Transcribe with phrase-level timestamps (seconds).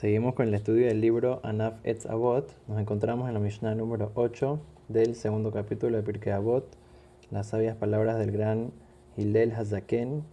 [0.00, 2.56] Seguimos con el estudio del libro Anaf Etz Avot.
[2.68, 6.64] Nos encontramos en la Mishnah número 8 del segundo capítulo de Pirkei Avot,
[7.30, 8.72] las sabias palabras del gran
[9.18, 10.24] Hillel Hazaken.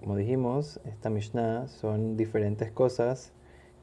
[0.00, 3.30] Como dijimos, esta Mishnah son diferentes cosas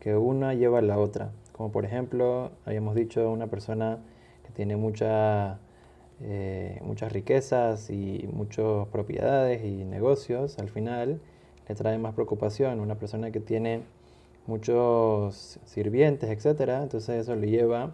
[0.01, 1.31] que una lleva a la otra.
[1.53, 3.99] Como por ejemplo, habíamos dicho una persona
[4.45, 5.57] que tiene mucha,
[6.19, 11.21] eh, muchas riquezas y muchas propiedades y negocios, al final
[11.69, 12.81] le trae más preocupación.
[12.81, 13.83] Una persona que tiene
[14.47, 17.93] muchos sirvientes, etcétera, entonces eso le lleva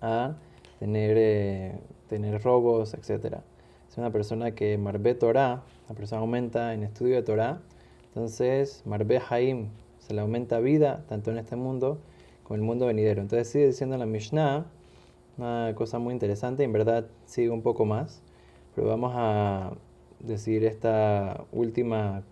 [0.00, 0.36] a
[0.78, 1.78] tener, eh,
[2.08, 3.42] tener robos, etcétera.
[3.88, 7.60] Es una persona que marbe Torah, la persona aumenta en estudio de Torah,
[8.06, 11.98] entonces marbe Haim, se le aumenta vida tanto en este mundo
[12.42, 13.22] como en el mundo venidero.
[13.22, 14.66] Entonces sigue diciendo la Mishnah
[15.38, 18.22] una cosa muy interesante, en verdad sigue un poco más,
[18.74, 19.72] pero vamos a
[20.20, 22.22] decir esta última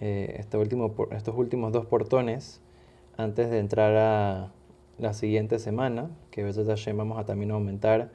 [0.00, 2.60] eh, este último, estos últimos dos portones
[3.16, 4.52] antes de entrar a
[4.98, 8.10] la siguiente semana, que Hashem vamos a también aumentar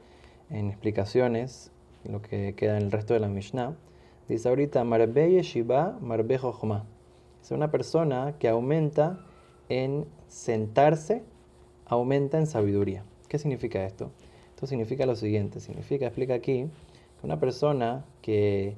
[0.50, 1.72] en explicaciones
[2.04, 3.76] lo que queda en el resto de la Mishnah.
[4.28, 6.40] Dice ahorita, Marbe Yeshiva, Marbe
[7.42, 9.20] Es una persona que aumenta
[9.70, 11.24] en sentarse,
[11.86, 13.04] aumenta en sabiduría.
[13.28, 14.12] ¿Qué significa esto?
[14.50, 16.68] Esto significa lo siguiente, significa, explica aquí,
[17.20, 18.76] que una persona que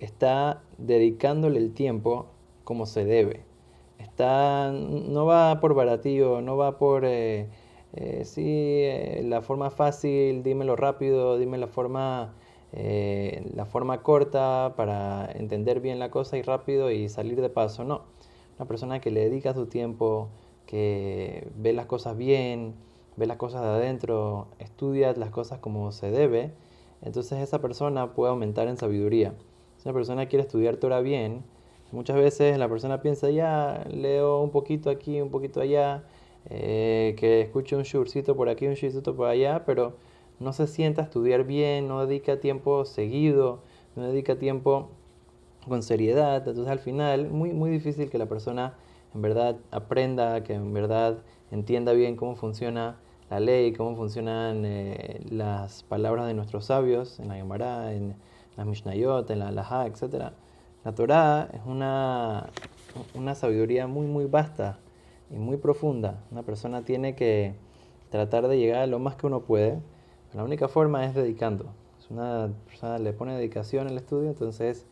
[0.00, 2.26] está dedicándole el tiempo
[2.64, 3.44] como se debe.
[3.98, 7.48] Está, no va por baratillo, no va por, eh,
[7.94, 12.34] eh, sí, eh, la forma fácil, dímelo rápido, dime la forma,
[12.72, 17.84] la forma corta para entender bien la cosa y rápido y salir de paso.
[17.84, 18.02] No,
[18.58, 20.28] una persona que le dedica su tiempo,
[20.66, 22.74] que ve las cosas bien,
[23.16, 26.52] ve las cosas de adentro, estudia las cosas como se debe,
[27.02, 29.34] entonces esa persona puede aumentar en sabiduría.
[29.88, 31.44] Una persona quiere estudiar Torah bien,
[31.92, 36.04] muchas veces la persona piensa, ya, leo un poquito aquí, un poquito allá,
[36.50, 39.96] eh, que escuche un shurcito por aquí, un shurcito por allá, pero
[40.40, 43.60] no se sienta a estudiar bien, no dedica tiempo seguido,
[43.96, 44.90] no dedica tiempo
[45.66, 46.36] con seriedad.
[46.36, 48.74] Entonces al final, muy, muy difícil que la persona
[49.14, 52.98] en verdad aprenda, que en verdad entienda bien cómo funciona
[53.30, 58.16] la ley, cómo funcionan eh, las palabras de nuestros sabios en la Gemara, en
[58.58, 60.32] las Mishnayot, en la Halajá, etc.
[60.84, 62.48] La Torah es una,
[63.14, 64.78] una sabiduría muy, muy vasta
[65.30, 66.24] y muy profunda.
[66.32, 67.54] Una persona tiene que
[68.10, 69.80] tratar de llegar a lo más que uno puede.
[70.34, 71.66] La única forma es dedicando.
[72.00, 74.86] Es una persona le pone dedicación al estudio, entonces,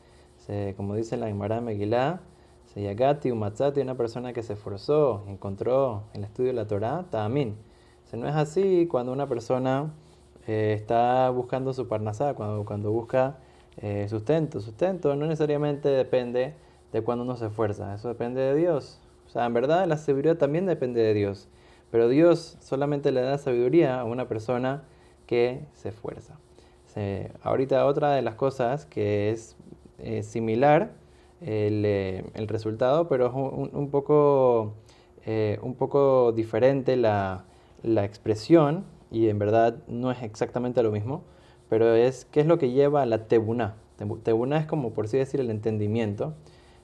[0.76, 2.20] como dice la Gemara Megillah,
[2.66, 7.56] se yagati umatzati, una persona que se esforzó, encontró el estudio de la Torah, también.
[8.04, 9.92] Si no es así cuando una persona
[10.46, 13.38] eh, está buscando su parnasá, cuando, cuando busca
[13.78, 14.60] eh, sustento.
[14.60, 16.54] Sustento no necesariamente depende
[16.92, 19.00] de cuando uno se esfuerza, eso depende de Dios.
[19.26, 21.48] O sea, en verdad la sabiduría también depende de Dios,
[21.90, 24.84] pero Dios solamente le da sabiduría a una persona
[25.26, 26.38] que se esfuerza.
[27.42, 29.56] ahorita otra de las cosas que es
[29.98, 30.92] eh, similar
[31.42, 34.74] el, eh, el, resultado, pero es un, poco,
[35.62, 37.44] un poco diferente la,
[37.82, 41.24] la expresión y en verdad no es exactamente lo mismo
[41.68, 43.74] pero es qué es lo que lleva a la tebuná.
[44.22, 46.34] Tebuná es como por así decir el entendimiento,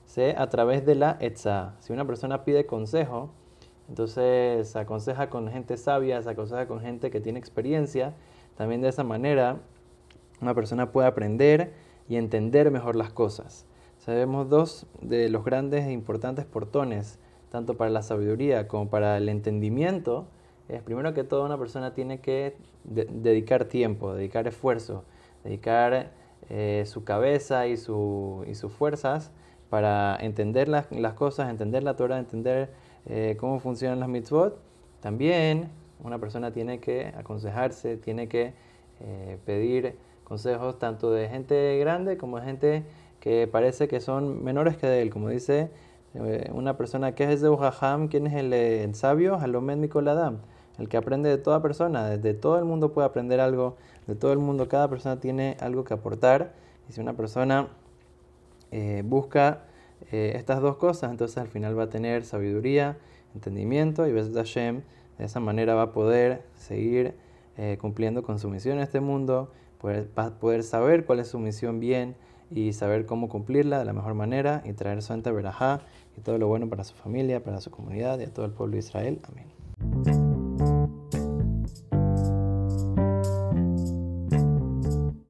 [0.05, 0.23] ¿sí?
[0.35, 1.75] a través de la etza.
[1.79, 3.29] Si una persona pide consejo,
[3.89, 8.13] entonces se aconseja con gente sabia, se aconseja con gente que tiene experiencia.
[8.55, 9.59] También de esa manera
[10.41, 11.73] una persona puede aprender
[12.09, 13.65] y entender mejor las cosas.
[13.97, 17.19] Sabemos dos de los grandes e importantes portones,
[17.49, 20.27] tanto para la sabiduría como para el entendimiento,
[20.69, 25.03] es primero que todo una persona tiene que dedicar tiempo, dedicar esfuerzo,
[25.43, 26.11] dedicar
[26.49, 29.31] eh, su cabeza y, su, y, sus fuerzas
[29.69, 32.69] para entender las, las, cosas, entender la Torah, entender
[33.05, 34.57] eh, cómo funcionan las mitzvot.
[35.01, 35.69] También
[36.03, 38.53] una persona tiene que aconsejarse, tiene que
[39.01, 42.83] eh, pedir consejos tanto de gente grande como de gente
[43.19, 45.69] que parece que son menores que de él, como dice
[46.51, 49.35] una persona que es de Ujaham, ¿quién es el, el sabio?
[49.35, 50.39] Halomed Mikoladam
[50.79, 53.77] el que aprende de toda persona, de todo el mundo puede aprender algo,
[54.07, 56.53] de todo el mundo, cada persona tiene algo que aportar.
[56.89, 57.67] Y si una persona
[58.71, 59.65] eh, busca
[60.11, 62.97] eh, estas dos cosas, entonces al final va a tener sabiduría,
[63.35, 64.81] entendimiento y Besed Hashem,
[65.17, 67.15] de esa manera va a poder seguir
[67.57, 71.27] eh, cumpliendo con su misión en este mundo, poder, va a poder saber cuál es
[71.27, 72.15] su misión bien
[72.49, 75.81] y saber cómo cumplirla de la mejor manera y traer Santa Berajá
[76.17, 78.73] y todo lo bueno para su familia, para su comunidad y a todo el pueblo
[78.73, 79.19] de Israel.
[79.23, 79.62] Amén.